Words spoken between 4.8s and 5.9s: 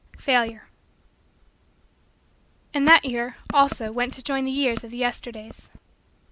of the Yesterdays.